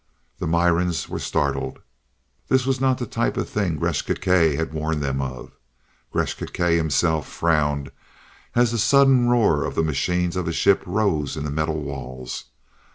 [0.39, 1.77] The Mirans were startled.
[2.47, 5.51] This was not the type of thing Gresth Gkae had warned them of.
[6.11, 7.91] Gresth Gkae himself frowned
[8.55, 12.45] as the sudden roar of the machines of his ship rose in the metal walls.